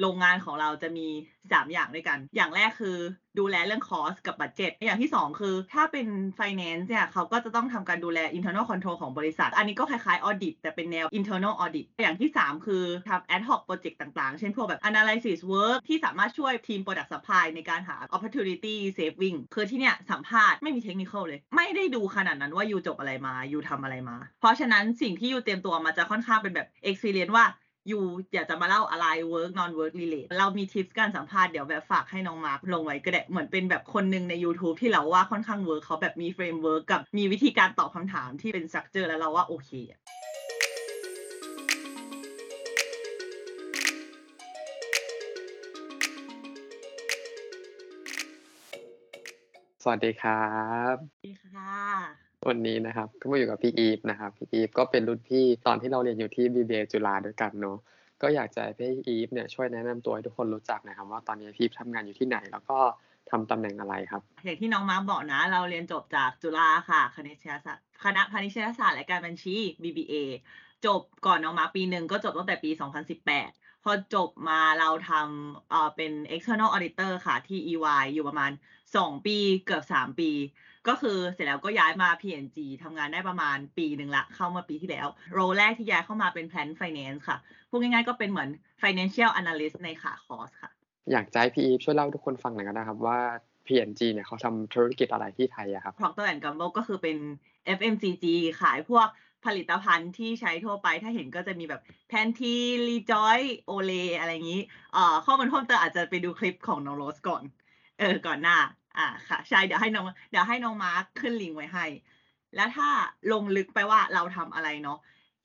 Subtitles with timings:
[0.00, 1.06] โรงงานของเราจะมี
[1.50, 2.96] 3 อย่างด้วยกัน อย่างแรกคือ
[3.38, 6.06] ดูแลเรื่องคอสกับบัตเจ็ตอย่างที่ 2 คือ ถ้าเป็น
[6.38, 13.60] finance เนี่ยเขาก็จะต้องทำการดูแล internal control ของบริษัท อันนี้ก็คล้ายๆ audit แต่เป็นแนว internal audit อย่างที่ 3 คือทำ ad hoc
[13.68, 27.32] project ต่างๆ เช่นพวกแบบ analysis work ที่สามารถช่วยทีม product supply ในการหา opportunity saving คือที่เนี่ยสัมภาษณ์ไม่มีเทคนิคเลย ไม่ได้ดูขนาดนั้นว่ายูจบอะไรมายูทำอะไรมา เพราะฉะนั้นสิ่งที่ยูเตรียมตัวมาจะค่อนข้างเป็นแบบ experience
[27.36, 27.46] ว่า
[27.90, 27.98] ยู
[28.34, 40.00] อยากจะมาเล่าอะไร work non work relate เรามีทิปการสัมภาษณ์เดี๋ยวแบบฝากให้น้องมาร์คลงไว้ก็ได้เหมือนเป็นแบบคนหนึ่งใน YouTube ที่เราว่าค่อนข้าง work เขาแบบมี framework กับมีวิธีการตอบคำถามที่เป็น structure แล้วเราว่าโอเคอะ
[49.82, 50.52] สวัสดีครั
[50.92, 57.78] บ สวัสดีค่ะ วันนี้นะครับก็มาอยู่กับพี่อีฟนะครับพี่อีฟก็เป็นรุ่นพี่ตอนที่เราเรียนอยู่ที่ BBA จุฬาด้วยกันเนาะ
[58.22, 62.78] ก็อยากจะให้พี่อีฟเนี่ยช่วยแนะนำตัวให้ทุกคนรู้จักนะครับ ว่าตอนนี้พี่อีฟทำงานอยู่ที่ไหน แล้วก็
[63.30, 70.14] ทำตำแหน่งอะไรครับอย่างที่น้องมาร์บอกนะ เราเรียนจบจากจุฬาค่ะคณิตศาสตร์คณะพาณิชยศาสตร์และการบัญชี BBA
[70.86, 72.70] จบก่อนน้องมาปีหนึ่งก็จบตั้งแต่ปี
[73.36, 78.50] 2018 พอจบมาเราทำเอ่อเป็น external auditor ค่ะ ที่ EY อยู่ประมาณ
[78.88, 80.30] 2 ปีเกือบ 3 ปี
[80.88, 88.50] ก็คือเสร็จแล้วก็ย้ายมา PNG ทำงานได้ประมาณปีหนึ่งละ เข้ามาปีที่แล้ว โรลแรกที่ย้ายเข้ามาเป็น Plan Finance ค่ะ พูดง่ายๆก็เป็นเหมือน
[88.82, 90.70] Financial Analyst ในขาคอร์สค่ะ
[91.12, 93.18] อยากจะให้พี่อีฟช่วยเล่าให้ทุกคนฟังหน่อยก็ได้ครับว่า
[93.66, 97.16] PNG เนี่ยเขาทำธุรกิจอะไรที่ไทยอะครับ Procter Gamble ก็คือเป็น
[97.78, 98.24] FMCG
[98.60, 99.08] ขายพวก
[99.44, 104.60] ผลิตภัณฑ์ที่ใช้ทั่วไป ถ้าเห็นก็จะมีแบบ Pantene Rejoice Olay อะไรอย่างนี้
[104.92, 107.44] เอ่อข้อมูลเพิ่มเติมอาจจะไปดูคลิปของน้องโรสก่อน
[107.98, 108.56] เออ ก่อนหน้า
[108.96, 111.84] อ่าค่ะ ใช่ เดี๋ยวให้น้อง เดี๋ยวให้น้องมาร์คขึ้นลิงก์ไว้ให้
[112.54, 112.88] แล้วถ้า
[113.32, 114.96] ลงลึกไปว่าเราทำอะไรเนาะ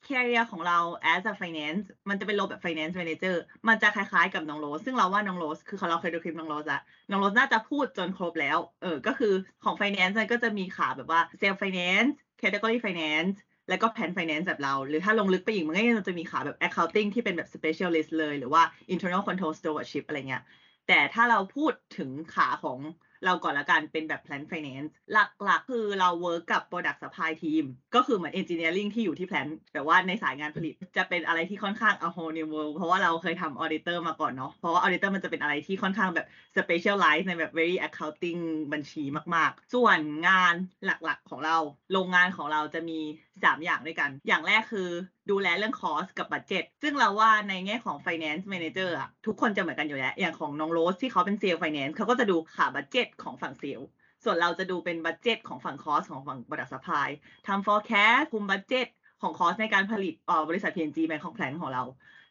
[0.06, 0.78] career ของเรา
[1.12, 3.34] as a finance มันจะเป็นโลแบบ finance manager
[3.68, 13.36] มันจะคล้ายๆกับน้องโรส ซึ่งเราว่าน้องโรส คือเราเคยดูคลิปน้องโรสอะน้องโรสน่าจะพูดจนครบแล้ว เออ ก็คือของ finance มันก็จะมีขาแบบว่า sales finance category finance
[13.68, 18.62] แล้วก็แผน finance แบบเรา หรือถ้าลงลึกไปอีกมันก็ยังจะมีขาแบบ accounting ที่เป็นแบบ specialist เลย หรือว่า
[18.94, 20.42] internal control stewardship อะไรเงี้ย
[20.88, 22.78] แต่ถ้าเราพูดถึงขาของ
[23.24, 25.16] เราก่อนละกันเป็นแบบ plan finance ห
[25.48, 32.74] ลักๆ คือเรา work กับ product supply team ก็คือเหมือน engineering ที่อยู่ที่ plan แต่ว่าในสายงานผลิตจะเป็นอะไรที่ค่อนข้าง a whole new world
[32.76, 36.26] เพราะว่าเราเคยทำ auditor มาก่อนเนาะเพราะว่า auditor มันจะเป็นอะไรที่ค่อนข้างแบบ
[36.58, 38.40] specialize ในแบบ very accounting
[38.72, 39.04] บัญชี
[39.34, 40.54] มาก ๆ ส่วนงาน
[40.84, 41.56] หลักๆ ของเรา
[41.92, 43.00] โรงงานของเราจะมี
[43.44, 44.88] 3 อย่างด้วยกัน อย่างแรกคือ
[45.30, 52.66] ดูแลเรื่อง cost กับ budget ซึ่งเราว่าในแง่ของ finance manager อะทุกคนจะเหมือนกันอยู่แล้ว อย่างของน้องโรสที่เขาเป็น sales finance เขาก็จะดูขา
[53.06, 53.88] budget ของฝั่ง sales
[54.24, 57.08] ส่วนเราจะดูเป็น budget ของฝั่ง cost ของฝั่ง product supply
[57.46, 58.88] ทำ forecast คุม budget
[59.22, 61.82] ของ cost ในการผลิตออบริษัท PNG แบงของแผนของเรา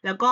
[0.06, 0.32] แล้วก็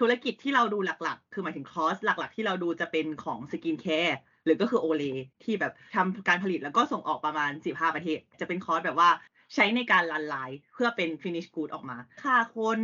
[0.00, 5.04] ธุรกิจที่เราดูหลักๆ คือหมายถึง cost หลักๆ ที่เราดูจะเป็นของ skin care หรือก็คือโอเล
[5.44, 9.10] ที่แบบทำการผลิตแล้วก็ส่งออกประมาณ 15 ประเทศ จะเป็นคอร์สแบบว่า
[9.54, 12.78] ใช้ในการรันไลน์เพื่อเป็น finish good ออกมา ค่าคน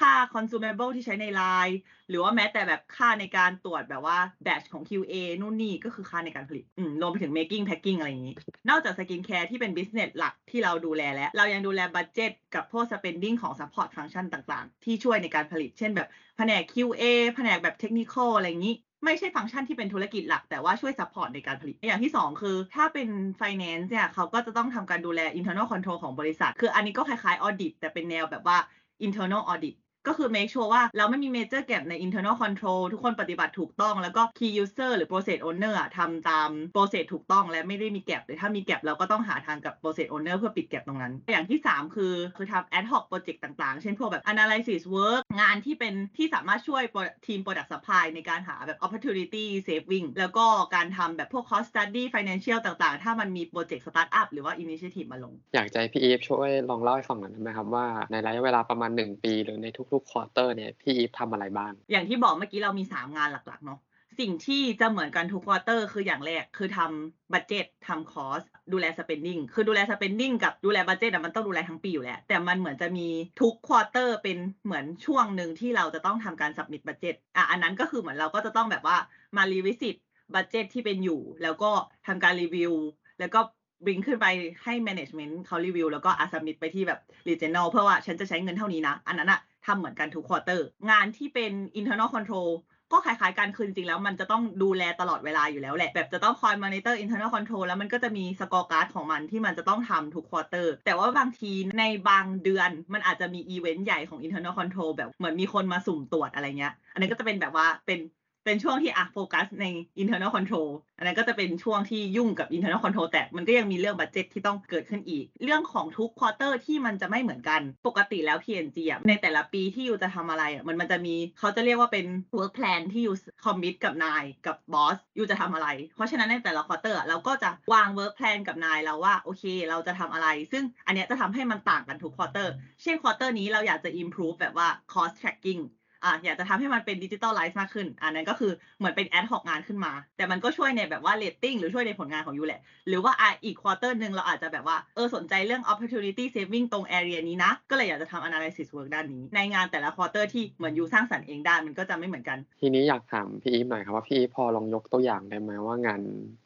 [0.00, 1.78] ค่า consumable ที่ใช้ในไลน์
[2.08, 6.64] หรือว่าแม้แต่แบบค่าในการตรวจแบบว่า batch ของ QA นู่นนี่ก็คือค่าในการผลิต
[7.00, 8.34] รวมไปถึง making packing อะไรอย่างนี้
[8.68, 15.70] นอกจาก skin care ที่เป็น business หลักที่เราดูแลแล้ว เรายังดูแล budget กับพวก spending ของ support function ต่างๆ ที่ช่วยในการผลิต
[15.78, 17.02] เช่นแบบแผนก QA
[17.36, 23.08] แผนกแบบ technical อะไรอย่างนี้ไม่ใช่ฟังก์ชันที่เป็นธุรกิจหลัก แต่ว่าช่วย support ในการผลิต อย่างที่ 2 คือ ถ้าเป็น
[23.40, 28.58] finance เนี่ยเขาก็จะต้องทำการดูแล internal control ของบริษัท คืออันนี้ก็คล้ายๆ audit แต่เป็นแนวแบบว่า
[29.06, 29.74] internal audit
[30.08, 35.38] ก็คือ make sure ว่าเราไม่มี major gap ใน internal control ทุกคนปฏิบัติถูกต้อง แล้วก็ key user หรือ process
[35.46, 41.96] owner ทำตาม process ถูกต้องและไม่ได้มี gap หรือถ้ามี gap เราก็ต้องหาทางกับ process owner เพื่อปิด gap ตรงนั้น อย่างที่ 3
[41.96, 46.82] คือคือทำ ad hoc project ต่างๆ เช่นพวกแบบ analysis work งานที่เป็นที่สามารถช่วย
[47.26, 55.08] ทีม product supply ในการหาแบบ opportunity saving แล้วก็การทำแบบพวก cost study financial ต่างๆ ถ้ามันมี project startup หรือว่า initiative
[55.12, 63.80] มาลง อยากให้พี่อีฟช่วยลองเล่าให้ฟังหน่อยได้ไหมครับว่าในระยะเวลาประมาณ 1 ปี หรือในทุกๆ quarter เนี่ยพี่อีฟทำอะไรบ้าง อย่างที่บอกเมื่อกี้เรามี 3 งานหลักๆเนาะ
[64.20, 68.42] สิ่งที่จะเหมือนกันทุก quarter คืออย่างแรกคือทำ budget ทำ cost
[68.72, 73.08] ดูแล spending คือดูแล spending กับดูแล budget มันต้องดูแลทั้งปีอยู่แล้ว แต่มันเหมือนจะมี
[73.40, 78.96] ทุก quarter เป็นเหมือนช่วงหนึ่งที่เราจะต้องทำการ submit บัตเจ็ตอะอันนั้นก็คือเหมือนเราก็จะต้องแบบว่า
[79.36, 79.96] มา revisit
[80.34, 81.70] budget ที่เป็นอยู่ แล้วก็
[82.06, 82.72] ทำการรีวิว
[83.20, 83.40] แล้วก็
[83.86, 84.26] bring ขึ้นไป
[84.64, 92.48] ให้ management เขารีวิว แล้วก็อะ submit ไปที่แบบ regional เพื่อว่าฉันจะใช้เงินเท่านี้นะ อันนั้นอะทำเหมือนกันทุก quarter งานที่เป็น internal control
[92.92, 107.98] ก็ก็คล้ายๆกันคือจริงๆแล้วมันจะต้องดูแลตลอดเวลาอยู่แล้วแหละ แบบจะต้องคอย monitor internal control แล้วมันก็จะมี scorecard ของมันที่มันจะต้องทำทุก quarter แต่ว่าบางทีในบางเดือนมันอาจจะมีอีเวนต์ใหญ่ของ internal control แบบเหมือนมีคนมาสุ่มตรวจอะไรเงี้ย อันนี้ก็จะเป็นแบบว่าเป็น
[108.44, 109.66] เป็นช่วงที่อะโฟกัสใน
[110.00, 110.68] internal control
[110.98, 122.06] อันนั้นก็จะเป็นช่วงที่ยุ่งกับ internal control แต่มันก็ยังมีเรื่อง budget ที่ต้องเกิดขึ้นอีก เรื่องของทุก quarter ที่มันจะไม่เหมือนกัน ปกติแล้ว P&G อะในแต่ละปีที่ you จะทำอะไรอะมันมันจะมีเขาจะเรียกว่าเป็น
[122.36, 129.44] work plan ที่ you commit กับนายกับ boss you จะทำอะไร เพราะฉะนั้นในแต่ละ quarter เราก็จะวาง work plan กับนายเราว่าโอเค
[129.68, 132.52] เราจะทำอะไร ซึ่งอันเนี้ยจะทำให้มันต่างกันทุก quarter
[132.82, 135.62] เช่น quarter นี้เราอยากจะ improve แบบว่า cost tracking
[136.04, 146.66] อะอยากจะทำให้มันเป็น digitalize มากขึ้น อันนั้นก็คือเหมือนเป็น ad hoc งานขึ้นมา แต่มันก็ช่วยในแบบว่าเรตติ้งหรือช่วยในผลงานของ you แหละ หรือว่าอะอีก quarter หนึ่งเราอาจจะแบบว่าเออสนใจเรื่อง opportunity saving
[146.72, 156.00] ตรง area นี้นะ ก็เลยอยากจะทำ analysis work ด้านนี้ ในงานแต่ละ quarter ที่เหมือน you สร้างสรรค์เองได้มันก็จะไม่เหมือนกัน ทีนี้อยากถามพี่อีฟหน่อยครับว่าพี่อีฟพอลองยกตัวอย่างได้ไหมว่างาน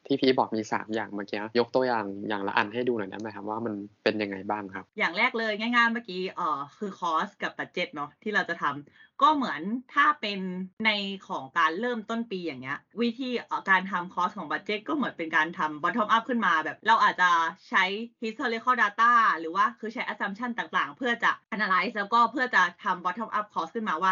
[0.07, 3.73] ที่พี่อีฟบอกมี 3 อย่างเมื่อกี้ยกตัวอย่างอย่างละอันให้ดูหน่อยได้ไหมครับว่ามัน
[4.03, 9.61] เป็นยังไงบ้างครับ อย่างแรกเลยง่ายๆเมื่อกี้เอ่อคือ cost กับ budget เนาะที่เราจะทำ ก็เหมือน
[9.93, 10.39] ถ้าเป็น
[10.85, 10.89] ใน
[11.27, 13.29] ของการเริ่มต้นปีอย่างเงี้ย วิธี
[13.69, 17.29] การทำ cost ของ budget ก็เหมือนเป็นการทำ bottom up ขึ้นมาแบบ เราอาจจะ
[17.69, 17.83] ใช้
[18.23, 24.11] historical data หรือว่าคือใช้ assumption ต่างๆ เพื่อจะ analyze แล้วก็เพื่อจะทำ bottom up cost ขึ้นมาว่า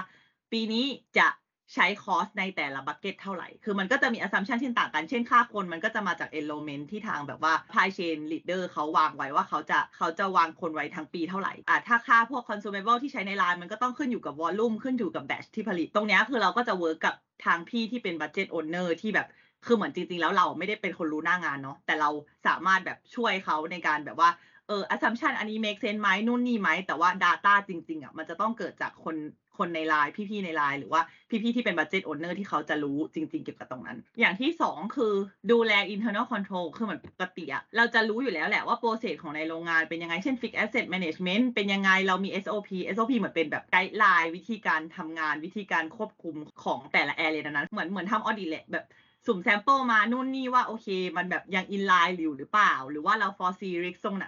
[0.52, 0.86] ปีนี้
[1.18, 1.28] จะ
[1.74, 12.44] ใช้ cost ในแต่ละ bucket เท่าไหร่ คือมันก็จะมี assumption ที่ต่างกัน เช่นค่าคนมันก็จะมาจาก element ที่ทางแบบว่า supply chain leader เขาวางไว้ว่าเขาจะเขาจะวางคนไว้ทั้งปีเท่าไหร่อะถ้าค่าพวก
[12.50, 17.16] consumable ที่ใช้ในร้านมันก็ต้องขึ้นอยู่กับ volume ขึ้นอยู่กับ batch ที่ผลิต ตรงนี้คือเราก็จะ work กับ
[17.46, 19.28] ทางพี่ที่เป็น budget owner ที่แบบ
[19.66, 22.10] คือเหมือนจริง ๆ แล้วเราไม่ได้เป็นคนรู้หน้างานเนาะแต่เรา
[22.48, 24.30] สามารถแบบช่วยเขาในการแบบว่า
[24.68, 29.16] เออ assumption อันนี้ make sense ไหมนู่นนี่ไหมแต่ว่า data จริง ๆอะมันจะต้องเกิดจากคน
[29.58, 35.14] คนในไลน์พี่ๆในไลน์หรือว่าพี่ๆที่เป็น budget owner ที่เขาจะรู้จริง ๆ เกี่ยวกับตรงนั้น อย่างที่สองคือ
[35.52, 47.14] ดูแล internal control คือเหมือนปกติอะเราจะรู้อยู่แล้วแหละว่า process ของในโรงงานเป็นยังไง เช่น fixed asset management เป็นยังไงเรามี SOP SOP เหมือนเป็นแบบ guideline วิธีการทำงานวิธีการควบคุมของแต่ละ
[47.20, 48.86] area นั้นเหมือนเหมือนทำ audit แหละแบบ
[49.28, 50.88] สุ่ม sample มานู่นนี่ว่าโอเค
[51.18, 54.28] มันแบบยัง in line อยู่หรือเปล่า หรือว่าเรา foresee risk ตรงไหน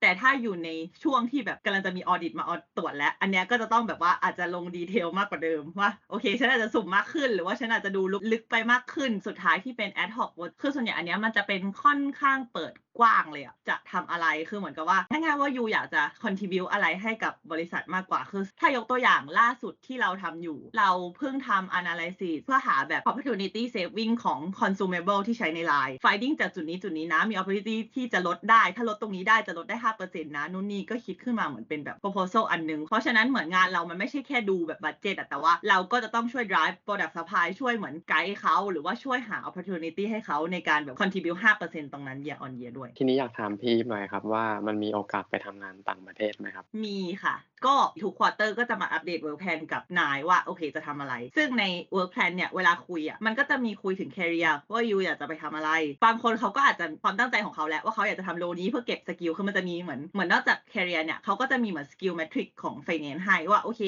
[0.00, 0.68] แต่ถ้าอยู่ใน
[1.02, 8.02] ช่วงที่แบบกำลังจะมี audit มาตรวจแล้ว อันเนี้ยก็จะต้องแบบว่าอาจจะลง detail มากกว่าเดิมว่าโอเค ฉันอาจจะสุ่มมากขึ้น หรือว่าฉันอาจจะดู
[8.32, 10.30] ลึกไปมากขึ้นสุดท้ายที่เป็น ad hoc
[10.60, 25.96] คือส่วนใหญ่อันเนี้ยมันจะเป็นค่อนข้างเปิด กว้างเลยอะจะทำอะไรคือเหมือนกับว่าง่ายๆว่า you อยากจะ contribute อะไรให้กับบริษัทมากกว่าคือ ถ้ายกตัวอย่างล่าสุดที่เราทำอยู่ เราเพิ่งทำ analysis เพื่อหาแบบ opportunity saving ของ consumable ที่ใช้ในไลน์
[26.04, 39.36] finding จากจุดนี้จุดนี้นะมี opportunity ที่จะลดได้ ถ้าลดตรงนี้ได้จะลดได้ 5%นะนู่นนี่ก็คิดขึ้นมาเหมือนเป็นแบบ proposal อันนึง เพราะฉะนั้นเหมือนงานเรามันไม่ใช่แค่ดูแบบ budget แต่ว่าเราก็จะต้องช่วย drive product supply ช่วยเหมือนไกด์เขาหรือว่าช่วยหา
[39.48, 47.34] opportunity ให้เขาในการแบบ contribute 5%ตรงนั้น year on year ด้วยทีนี้อยากถามพี่หน่อยครับว่ามันมีโอกาสไปทำงานต่างประเทศไหมครับ มีค่ะ
[47.66, 51.64] ก็ทุก quarter ก็จะมา update work plan กับนายว่าโอเคจะทำอะไร ซึ่งใน
[51.94, 55.70] work plan เนี่ยเวลาคุยอะมันก็จะมีคุยถึง career ว่า you อยากจะไปทำอะไร
[56.04, 63.82] บางคนเขาก็อาจจะความตั้งใจของเขาแหละว่าเขาอยากจะทำ role นี้เพื่อเก็บ skill คือมันจะมีเหมือนเหมือนนอกจาก career เนี่ยเขาก็จะมีเหมือน skill matrix ของ finance ให้ว่าโอเค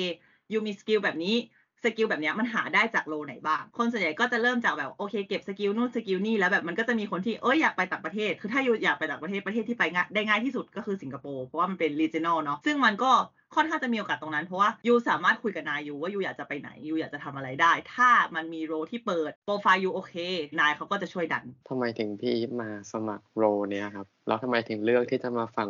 [0.53, 1.35] you มี skill แบบนี้
[1.85, 13.13] skill แบบนี้มันหาได้จาก role ไหนบ้าง คนส่วนใหญ่ก็จะเริ่มจากแบบโอเคเก็บ skill นู่น skill นี่แล้วแบบมันก็จะมีคนที่เอ้ยอยากไปต่างประเทศ คือถ้า you อยากไปต่างประเทศประเทศที่ไปง่ายได้ง่ายที่สุดก็คือสิงคโปร์เพราะว่ามันเป็น regional เนาะซึ่งมันก็
[13.57, 20.15] ค่อนข้างจะมีโอกาสตรงนั้น เพราะว่า you สามารถคุยกับนาย you ว่า you อยากจะไปไหน you อยากจะทำอะไรได้ ถ้ามันมี role ที่เปิด profile you โอเค
[20.61, 25.69] นายเขาก็จะช่วยดันทำไมถึงพี่มาสมัคร role เนี้ยครับแล้วทำไมถึงเลือกที่จะมาฝั่ง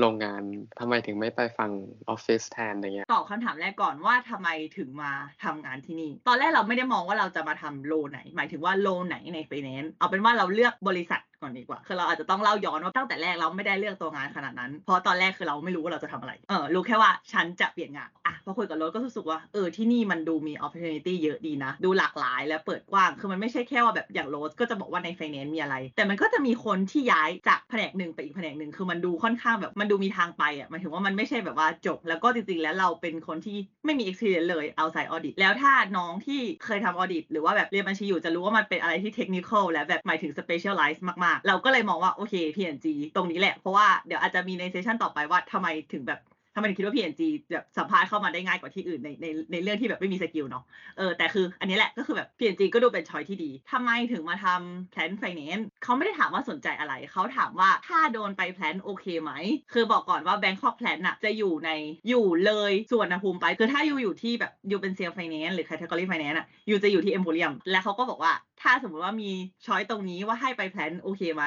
[0.00, 0.42] โรงงาน
[0.78, 1.70] ทำไมถึงไม่ไปฝั่ง
[2.08, 4.48] ออฟฟิศแทนอะไรเงี้ยตอบคำถามแรกก่อนว่าทำไม
[4.78, 5.10] ถึงมา
[5.44, 21.72] ทำงานที่นี่ ตอนแรกเราไม่ได้มองว่าเราจะมาทำ role ไหน หมายถึงว่า role ไหนในไฟแนนซ์เอาเป็นว่าเราเลือกบริษัท ก่อนดีกว่า คือเราอาจจะต้องเล่าย้อนว่าตั้งแต่แรกเราไม่ได้เลือกตัวงานขนาดนั้น เพราะตอนแรกคือเราไม่รู้ว่าเราจะทำอะไร เออรู้แค่ว่าฉันจะเปลี่ยนงาน อะพอคุยกับโรสก็รู้สึกว่า เออ ที่นี่มันดูมี opportunity เยอะดีนะ
[21.84, 40.32] ดูหลากหลายและเปิดกว้าง คือมันไม่ใช่แค่ว่าแบบอย่างโรสก็จะบอกว่าในไฟแนนซ์มีอะไร แต่มันก็จะมีคนที่ย้ายจากแผนกหนึ่งไปอีกแผนกหนึ่ง คือมันดูค่อนข้างแบบมันดูมีทางไปอะหมายถึงว่ามันไม่ใช่แบบว่าจบ แล้วก็จริงๆ แล้วเราเป็นคนที่ไม่มี experience เลย outside audit แล้วถ้าน้องที่เคยทำ audit หรือว่าแบบเรียนบัญชีอยู่จะรู้ว่ามันเป็นอะไรที่ technical และแบบหมายถึง
[40.38, 46.20] specialize มากๆเราก็เลยมองว่าโอเค P&G ตรงนี้แหละ เพราะว่าเดี๋ยวอาจจะมีใน session ต่อไปว่าทำไมถึงแบบ
[46.54, 50.64] ทำไมถึงคิดว่า P&G แบบสัมภาษณ์เข้ามาได้ง่ายกว่าที่อื่นในในในเรื่องที่แบบไม่มี skill เนาะ
[50.98, 59.32] เออแต่คืออันนี้แหละก็คือแบบ P&G ก็ดูเป็น choice ที่ดีทำไมถึงมาทำ plant finance เขาไม่ได้ถามว่าสนใจอะไร เขาถามว่าถ้าโดนไป plant โอเคไหม
[59.72, 61.70] คือบอกก่อนว่า Bangkok Plant อะจะอยู่ใน
[62.08, 68.32] อยู่เลยสุวรรณภูมิไป คือถ้า you อยู่ที่แบบ you เป็น sales finance หรือ Category Finance อะ you จะอยู่ที่ Emporium และเขาก็บอกว่า
[68.62, 69.30] ถ้าสมมติว่ามี
[69.66, 71.44] choice ตรงนี้ว่าให้ไป plant โอเคไหม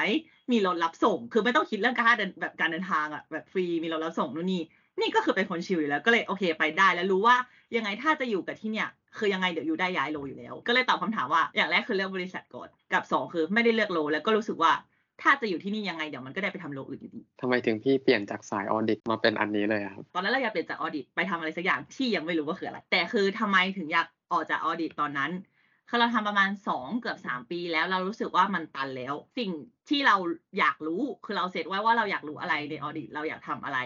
[0.52, 4.62] มีรถรับส่ง คือไม่ต้องคิดเรื่องค่าเดินแบบการเดินทางอะแบบฟรีมีรถรับส่งนู่นนี่
[5.00, 7.36] นี่ก็คือเป็นคน chill อยู่แล้วก็เลยโอเค ไปได้แล้วรู้ว่า
[7.76, 8.88] ยังไงถ้าจะอยู่กับที่เนี่ย
[9.18, 14.72] คือยังไงเดี๋ยวอยู่ได้ย้าย role อยู่แล้ว ก็เลยตอบคำถามว่าอย่างแรกคือเลือกบริษัทก่อนกับสองคือไม่ได้เลือก role แล้วก็รู้สึกว่า
[15.22, 25.32] ถ้าจะอยู่ที่นี่ยังไงเดี๋ยวมันก็ได้ไปทำ role อื่นอยู่ดีทำไมถึงพี่เปลี่ยนจากสาย audit มาเป็นอันนี้เลยอะครับ ตอนนั้นเราอยากเปลี่ยนจาก audit ไปทำอะไรสักอย่างที่ยังไม่รู้ว่าคืออะไร แต่คือทำไมถึงอยากออกจาก audit ตอนนั้น
[25.88, 29.50] คือเราทำประมาณ 2 เกือบ 3 ปีแล้วเรารู้สึกว่ามันตันแล้ว สิ่ง
[29.88, 30.16] ที่เรา
[30.58, 33.78] อยากรู้คือเราเสร็จไว้ว่าเราอยากรู้อะไรใน audit เราอยากทำอะไร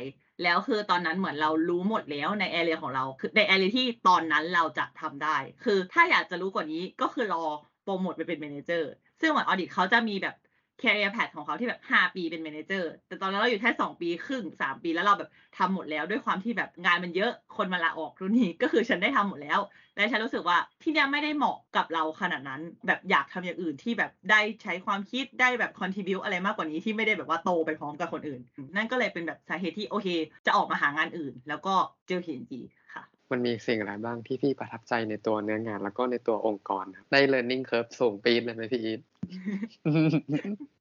[0.44, 7.44] แล้วคือตอนนั้นเหมือนเรารู้หมดแล้วใน area ของเราคือใน area ที่ตอนนั้นเราจะทำได้ คือถ้าอยากจะรู้กว่านี้ก็คือรอ
[7.84, 10.34] โปรโมทไปเป็น manager ซึ่งเหมือน audit เขาจะมีแบบ
[10.80, 19.60] career path ของเขาที่แบบ 5 ปีเป็น manager แต่ตอนนั้นเราอยู่แค่ 2 ปีครึ่ง 3 ปีแล้วเราแบบทำหมดแล้วด้วยความที่แบบงานมันเยอะคนมาลาออกรุ่นนี้ก็คือฉันได้ทำหมดแล้ว
[19.96, 28.40] และฉันรู้สึกว่าที่เนี่ยไม่ได้เหมาะกับเราขนาดนั้น แบบอยากทำอย่างอื่นที่แบบได้ใช้ความคิดได้แบบ contribute อะไรมากกว่านี้ที่ไม่ได้แบบว่าโตไปพร้อมกับคนอื่น
[28.76, 30.08] นั่นก็เลยเป็นแบบสาเหตุที่โอเค
[30.46, 31.74] จะออกมาหางานอื่น แล้วก็
[32.06, 32.52] เจอ P&G
[32.94, 39.00] ค่ะมันมีสิ่งอะไรบ้างที่พี่ประทับใจในตัวเนื้องาน แล้วก็ในตัวองค์กรครับได้ learning curve สูงปี๊ดเลยไหมพี่อีท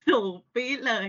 [0.09, 1.07] สูงปี๊ดเลย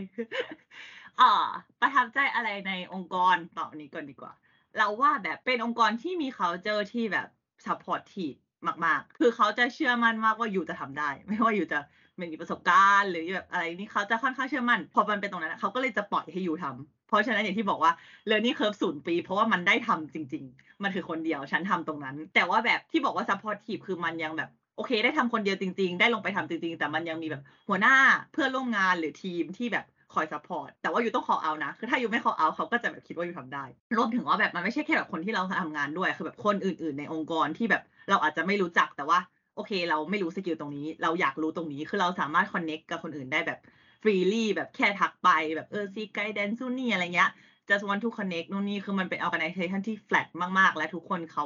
[1.20, 1.32] อ่า
[1.80, 4.32] ประทับใจอะไรในองค์กรต่อนนี้ก่อนดีกว่า
[4.78, 7.28] เราว่าแบบเป็นองค์กรที่มี culture ที่แบบ
[7.66, 8.38] supportive
[8.84, 11.78] มาก ๆ คือเขาจะเชื่อมั่นมากว่าอยู่จะทำได้ ไม่ว่าอยู่จะ
[12.20, 17.92] มีประสบการณ์ หรือแบบอะไรนี่เขาจะค่อนข้างเชื่อมั่น พอมันเป็นตรงนั้นเขาก็เลยจะปล่อยให้อยู่ทำเพราะฉะนั้นอย่างที่บอกว่า
[18.30, 27.94] learning curve ศูนย์ปี เพราะว่ามันได้ทำจริง ๆ มันคือคนเดียวฉันทำตรงนั้น แต่ว่าแบบที่บอกว่า supportive คือมันยังแบบโอเค ได้ทำคนเดียวจริง ๆ ได้ลงไปทำจริง ๆ แต่มันยังมีแบบหัวหน้า
[28.32, 33.36] เพื่อนร่วมงานหรือทีมที่แบบ คอย support แต่ว่า you ต้อง call out นะ คือถ้า you ไม่ call out เขาก็จะแบบคิดว่า you
[33.38, 33.64] ทำได้
[33.96, 39.18] รวมถึงว่าแบบมันไม่ใช่แค่แบบคนที่เราทำงานด้วย คือแบบคนอื่น ๆ ในองค์กรที่แบบเราอาจจะไม่รู้จักแต่ว่า
[39.56, 43.58] โอเค เราไม่รู้ skill ตรงนี้ เราอยากรู้ตรงนี้คือเราสามารถ connect กับคนอื่นได้แบบ
[44.02, 47.30] freely แบบแค่ทักไปแบบเออซีไกด์แดนซูนี่อะไรเงี้ย
[47.68, 50.28] just want to connect นู่นนี่คือมันเป็น organization ที่ flat
[50.58, 51.44] มาก ๆ และทุกคนเขา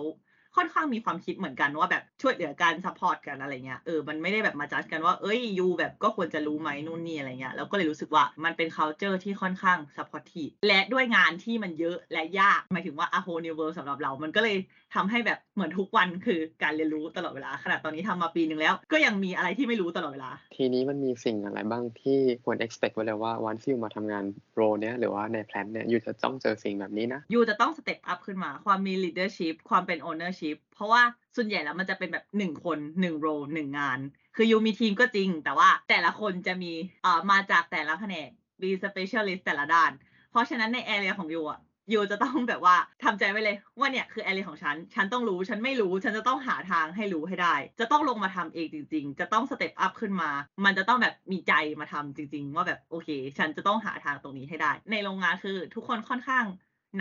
[0.56, 14.56] ค่อนข้างมีความคิดเหมือนกันว่าแบบช่วยเหลือกัน support กันอะไรเงี้ยเออมันไม่ได้แบบมาจัดกันว่าเอ้ยยูแบบก็ควรจะรู้ไหมนู่นนี่อะไรเงี้ยแล้วก็เลยรู้สึกว่ามันเป็น culture ที่ค่อนข้าง supportive และด้วยงานที่มันเยอะและยากหมายถึงว่า a whole new world สำหรับเรา มันก็เลย
[14.94, 27.98] ทำให้แบบเหมือนทุกวันคือการเรียนรู้ตลอดเวลาขนาดตอนนี้ทำมาปีหนึ่งแล้ว ก็ยังมีอะไรที่ไม่รู้ตลอดเวลา ทีนี้มันมีสิ่งอะไรบ้างที่ควร expect ไว้เลยว่าวันที่ you มาทำงาน role เนี้ยหรือว่าใน plant เนี่ย you จะต้องเจอสิ่งแบบนี้นะ you จะต้อง step
[28.06, 31.02] up ขึ้นมาความมี leadership ความเป็น ownership เพราะว่า
[31.36, 33.98] ส่วนใหญ่แล้วมันจะเป็นแบบหนึ่งคนหนึ่ง role หนึ่งงาน
[34.36, 36.72] คือ you มีทีมก็จริง แต่ว่าแต่ละคนจะมี
[37.02, 38.28] เอ่อมาจากแต่ละแผนก
[38.62, 39.90] มี specialist แต่ละด้าน
[40.30, 41.60] เพราะฉะนั้นใน area ของ you อะ
[41.92, 50.30] you จะต้องแบบว่าทำใจไว้เลยว่าเนี่ยคือ area ของฉัน ฉันต้องรู้ ฉันไม่รู้ ฉันจะต้องหาทางให้รู้ให้ได้ จะต้องลงมาทำเองจริง ๆ จะต้อง step up ขึ้นมา
[50.64, 56.44] มันจะต้องแบบมีใจมาทำจริง ๆ ว่าแบบโอเค ฉันจะต้องหาทางตรงนี้ให้ได้ ในโรงงานคือทุกคนค่อนข้าง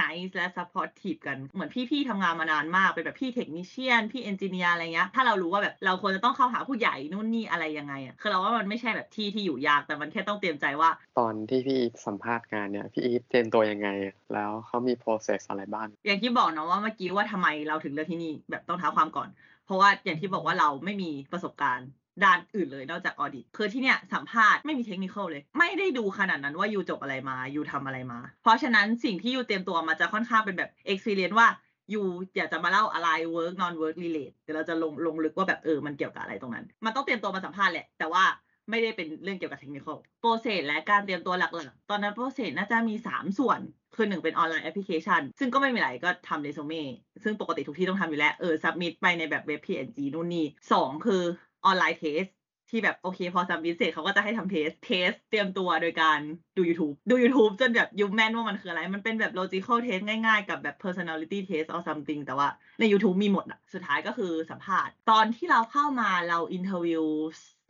[0.01, 10.89] nice และ supportive กันเหมือนพี่ๆทำงานมานานมาก เป็นแบบพี่ technician พี่ engineer อะไรเงี้ยถ้าเรารู้ว่าแบบเราควรจะต้องเข้าหาผู้ใหญ่นู่นนี่อะไรยังไงอะคือเราว่ามันไม่ใช่แบบที่ที่อยู่ยากแต่มันแค่ต้องเตรียมใจว่า
[11.19, 13.89] ตอนที่พี่อีฟสัมภาษณ์งานเนี่ยพี่อีฟเตรียมตัวยังไง
[14.33, 19.29] แล้วเขามี process อะไรบ้างอย่างที่บอกเนาะว่าเมื่อกี้ว่าทำไมเราถึงเลือกที่นี่แบบต้องเท้าความก่อน
[19.65, 21.87] เพราะว่าอย่างที่บอกว่าเราไม่มีประสบการณ์
[22.23, 31.47] ด้านอื่นเลยนอกจาก audit คือที่เนี่ยสัมภาษณ์ไม่มีเทคนิคเลย ไม่ได้ดูขนาดนั้นว่า you จบอะไรมา you ทำอะไรมา เพราะฉะนั้นสิ่งที่ you เตรียมตัวมาจะค่อนข้างเป็นแบบ experience ว่า
[31.93, 32.01] you
[32.37, 38.23] อยากจะมาเล่าอะไร work non work relate เดี๋ยวเราจะลงลงลึกว่าแบบเออมันเกี่ยวกับอะไรตรงนั้น มันต้องเตรียมตัวมาสัมภาษณ์แหละ แต่ว่า
[38.69, 39.87] ไม่ได้เป็นเรื่องเกี่ยวกับเทคนิค
[40.21, 43.59] process และการเตรียมตัวหลักๆ ตอนนั้น process น่าจะมี 3 ส่วน
[43.95, 46.83] คือหนึ่งเป็น online application ซึ่งก็ไม่มีอะไรก็ทำเรซูเม่
[47.23, 51.23] ซึ่งปกติทุกที่ต้องทำอยู่แล้ว เออ submit ไปในแบบเว็บ P&G นู่นนี่สองคือ
[51.65, 52.25] online test
[52.69, 56.19] ที่แบบโอเคพอ submit เสร็จเขาก็จะให้ทำ test test เตรียมตัวโดยการ
[56.57, 62.21] ดู YouTube ดู YouTube จนแบบ you แม่นว่ามันคืออะไร มันเป็นแบบ logical test ง่ายๆ กับแบบ personality test or something
[62.25, 62.47] แต่ว่า
[62.79, 67.03] ใน YouTube มีหมดอะสุดท้ายก็คือสัมภาษณ์ ตอนที่เราเข้ามาเรา interview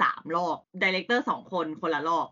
[0.02, 2.28] สามรอบ director สองคนคนละรอบ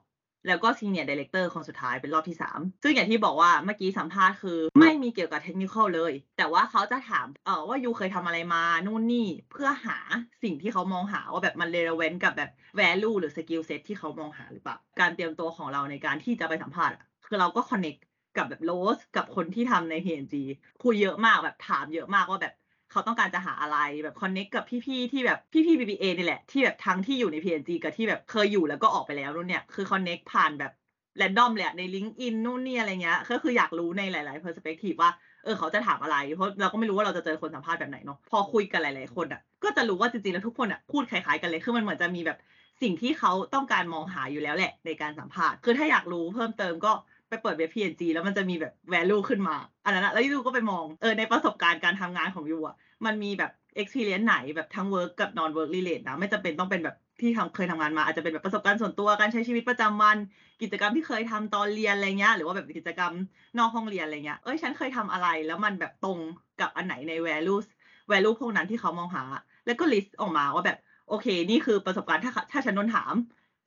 [0.47, 9.97] แล้วก็ senior director คนสุดท้ายเป็นรอบที่ 3 ซึ่งอย่างที่บอกว่าเมื่อกี้สัมภาษณ์คือ ไม่มีเกี่ยวกับเทคนิคเลย แต่ว่าเขาจะถามเออว่า you เคยทำอะไรมานู่นนี่เพื่อหา
[10.43, 18.01] สิ่งที่เขามองหาว่าแบบมัน relevant กับแบบ value หรือ skill set ที่เขามองหาหรือเปล่าการเตรียมตัวของเราในการที่จะไปสัมภาษณ์อะคือเราก็ connect
[18.38, 20.35] กับแบบโรสกับคนที่ทำใน P&G
[20.83, 22.53] คุยเยอะมากแบบถามเยอะมากว่าแบบ
[22.93, 30.71] เขาต้องการจะหาอะไรแบบ connect กับพี่ๆที่แบบพี่ๆ BBA นี่แหละ ที่แบบทั้งที่อยู่ใน P&G กับที่แบบเคยอยู่แล้วก็ออกไปแล้วนู่นเนี่ยคือ connect ผ่านแบบ
[31.17, 35.12] แรนดอมเละใน LinkedIn นู่นนี่อะไรเงี้ยก็คืออยากรู้ในหลายๆเพอร์สเปกทีฟว่า
[35.43, 42.38] เออเขาจะถามอะไร เพราะเราก็ไม่รู้ว่าเราจะเจอคนสัมภาษณ์แบบไหนเนาะพอคุยกันหลายๆคนอะก็จะรู้ว่าจริงๆแล้วทุกคนอะพูดคล้ายๆกันเลยคือมันเหมือนจะมีแบบ
[42.81, 46.93] สิ่งที่เขาต้องการมองหาอยู่แล้วแหละ ในการสัมภาษณ์คือถ้าอยากรู้เพิ่มเติมก็
[47.33, 52.75] ไปเปิดเว็บ PNG แล้วมันจะมีแบบ value ขึ้นมา อันนั้นอะแล้วยูก็ไปมองเออในประสบการณ์การทำงานของยูอะ
[53.05, 60.17] มันมีแบบ experience ไหนแบบทั้ง work กับ non work relate นะไม่จำเป็นต้องเป็นแบบที่ทำเคยทำงานมาอาจจะเป็นแบบประสบการณ์ส่วนตัวการใช้ชีวิตประจำวัน
[60.61, 63.13] กิจกรรมที่เคยทำตอนเรียนอะไรเงี้ยหรือว่าแบบกิจกรรม
[63.57, 66.19] นอกห้องเรียนอะไรเงี้ยเอ้ยฉันเคยทำอะไร แล้วมันแบบตรง
[66.59, 67.65] กับอันไหนใน values
[68.11, 69.23] value พวกนั้นที่เขามองหา
[69.65, 70.77] แล้วก็ list ออกมาว่าแบบ
[71.09, 73.13] โอเค นี่คือประสบการณ์ถ้าถ้าฉันโดนถาม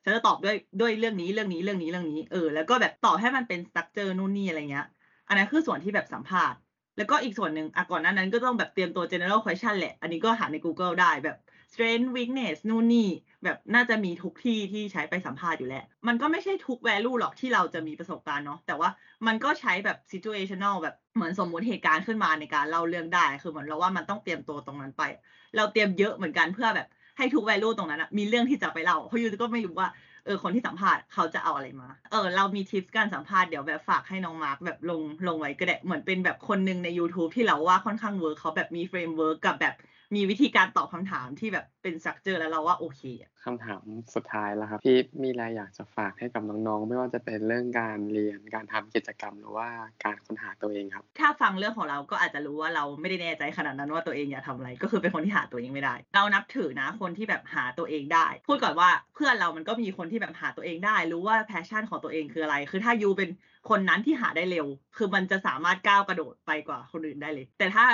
[0.07, 4.87] ฉันจะตอบด้วยด้วยเรื่องนี้เรื่องนี้เรื่องนี้เรื่องนี้เออแล้วก็แบบตอบให้มันเป็นสตั๊กเจอนู่นนี่อะไรเงี้ย
[5.29, 6.59] อันนั้นคือส่วนที่แบบสัมภาษณ์
[6.97, 11.37] แล้วก็อีกส่วนหนึ่งอะก่อนหน้านั้นก็ต้องแบบเตรียมตัว general question แหละ อันนี้ก็หาใน Google ได้แบบ
[11.73, 13.09] strength weakness นู่นนี่
[13.45, 18.89] แบบน่าจะมีทุกที่ที่ใช้ไปสัมภาษณ์อยู่แล้ว มันก็ไม่ใช่ทุก value หรอกที่เราจะมีประสบการณ์เนาะแต่ว่า
[19.27, 25.03] มันก็ใช้แบบ situational แบบเหมือนสมมุติเหตุการณ์ขึ้นมาในการเล่าเรื่องได้ คือเหมือนเราว่ามันต้องเตรียมตัวตรงนั้นไป
[25.57, 26.87] เราเตรียมเยอะเหมือนกันเพื่อแบบ
[27.19, 29.89] ให้ทุก value ตรงนั้นอะมีเรื่องที่จะไปเล่าเพราะ you ก็ไม่รู้ว่า
[30.25, 39.75] เออคนที่สัมภาษณ์เขาจะเอาอะไรมา เออ เรามีทิปการสัมภาษณ์เดี๋ยวแบบฝากให้น้องมาร์กแบบลงลงไว้ก็ได้ เหมือนเป็นแบบคนหนึ่งใน YouTube ที่เราว่าค่อนข้าง work เขาแบบมี framework กับแบบ
[40.15, 43.83] มีวิธีการตอบคำถามที่แบบเป็นสักเจอแล้วเราว่าโอเคอะคำถาม
[44.15, 49.69] สุดท้ายแล้วครับพี่มีอะไรอยากจะฝากให้กับน้องๆ ไม่ว่าจะเป็นเรื่องการเรียนการทำกิจกรรมหรือว่า
[50.05, 63.31] การค้นหาตัวเองครับ ถ้าฟังเรื่องของเราก็อาจจะรู้ว่าเราไม่ได้แน่ใจขนาดนั้นว่าตัวเองอยากทำอะไร ก็คือเป็นคนที่หาตัวเองไม่ได้ เรานับถือนะคนที่แบบหาตัวเองได้ พูดก่อนว่าเพื่อนเรามันก็มีคนที่แบบหาตัวเองได้ รู้ว่าแพชชั่นของตัวเองคืออะไร คือถ้ายูเป็น
[63.71, 67.87] คนนั้นที่หาได้เร็ว คือมันจะสามารถก้าวกระโดดไปกว่าคนอื่นได้เลย แต่ถ้า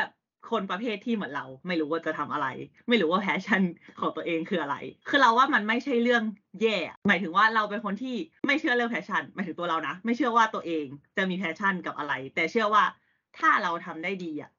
[0.50, 2.46] คนประเภทที่เหมือนเรา ไม่รู้ว่าจะทำอะไร
[2.88, 3.62] ไม่รู้ว่า passion
[4.00, 4.76] ของตัวเองคืออะไร
[5.08, 6.22] คือเราว่ามันไม่ใช่เรื่อง
[6.62, 6.76] แย่
[7.08, 12.84] หมายถึงว่าเราเป็นคนที่ไม่เชื่อเรื่อง passion หมายถึงตัวเรานะ ไม่เชื่อว่าตัวเองจะมี passion กับอะไร แต่เชื่อว่า
[13.38, 14.50] ถ้าเราทำได้ดีอะ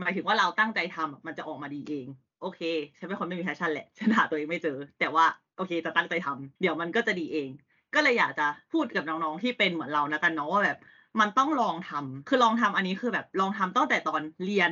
[0.00, 2.06] หมายถึงว่าเราตั้งใจทำอะมันจะออกมาดีเอง
[2.42, 2.60] โอเค
[2.98, 5.24] ฉันเป็นคนไม่มี passion แหละฉันหาตัวเองไม่เจอ แต่ว่า
[5.56, 7.50] โอเคจะตั้งใจทำเดี๋ยวมันก็จะดีเอง
[7.94, 10.78] ก็เลยอยากจะพูดกับน้องๆที่เป็นเหมือนเรานะกันเนาะว่าแบบ
[11.20, 14.70] มันต้องลองทำคือลองทำอันนี้คือแบบลองทำตั้งแต่ตอนเรียน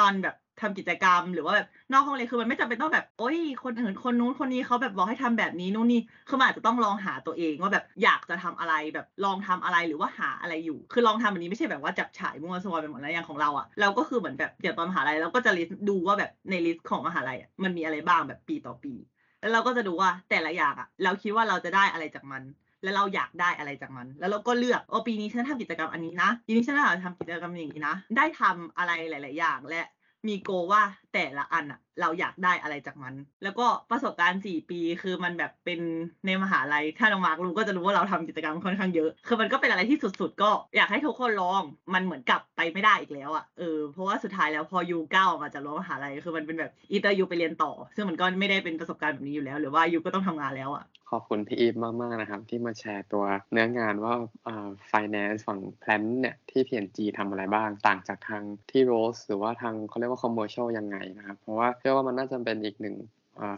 [0.00, 18.94] ตอนแบบทำกิจกรรม หรือว่าแบบนอกห้องเรียนคือมันไม่จำเป็นต้องแบบโอ้ยคนอื่นคนนู้นคนนี้เขาแบบบอกให้ทำแบบนี้นู่นนี่คือมันอาจจะต้องลองหาตัวเองว่าแบบอยากจะทำอะไรแบบลองทำอะไรหรือว่าหาอะไรอยู่ คือลองทำอันนี้ไม่ใช่แบบว่าจับฉ่ายมั่วซั่วไปหมดแล้วอย่างของเราอะ่ะเราก็คือเหมือนแบบเดี๋ยวตอนมหาลัยเราก็จะ list ดูว่าแบบใน list ของมหาลัยอะมันมีอะไรบ้างแบบปีต่อปี
[19.40, 22.42] แล้วเราก็จะดูว่าแต่ละอย่างอะเราคิดว่าเราจะได้อะไรจากมัน
[22.84, 29.82] แล้วเราอยากได้อะไรจากมัน แล้วเราก็เลือกโอปีนี้ฉันทำกิจกรรมอันนี้นะปีนี้ฉันอยากทำกิจกรรมอย่างนี้นะ ได้ทำอะไรหลาย ๆ อย่างและ
[30.26, 35.80] มีโกว่าแต่ละอันอะ เราอยากได้อะไรจากมัน แล้วก็ประสบการณ์สี่ปีคือมันแบบเป็น
[36.26, 41.62] ในมหาลัย ถ้าน้องมาร์กรู้ก็จะรู้ว่าเราทำกิจกรรมค่อนข้างเยอะ คือมันก็เป็นอะไรที่สุดๆ ก็อยากให้ทุกคนลอง
[41.94, 54.14] มันเหมือนกลับไปไม่ได้อีกแล้วอะเออ เพราะว่าสุดท้ายแล้วพอยูก้าวออกมาจากรั้วมหาลัย คือมันเป็นแบบอีเตอร์ยูไปเรียนต่อ ซึ่งมันก็ไม่ได้เป็นประสบการณ์แบบนี้อยู่แล้ว หรือว่ายูก็ต้องทำงานแล้วอะขอบคุณพี่อีฟมากๆนะครับ ที่มาแชร์ตัวเนื้องานว่า
[54.46, 62.96] อ่า finance ฝั่ง plan เนี่ยที่ P&G ทำอะไรบ้าง ต่างจากทางที่ Rose หรือว่าทางเขาเรียกว่า commercial ยังไงนะครับ เพราะว่าชื่อว่ามันน่าจะเป็นอีกหนึ่ง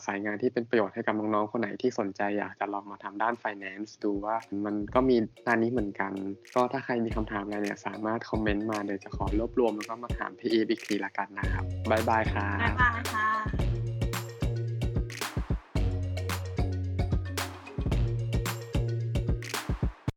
[0.07, 6.12] สายงานที่เป็นประโยชน์ให้กับน้องๆคนไหนที่สนใจอยากจะลองมาทำด้าน finance ดูว่ามันก็มีด้านนี้เหมือนกัน
[6.55, 13.65] ก็ถ้าใครมีคำถามอะไรเนี่ยสามารถคอมเมนต์มาเดี๋ยวจะขอรวบรวมแล้วก็มาถามพี่อีฟอีกทีละกันนะครับ บ๊ายบายครับบ๊ายบายค่ะ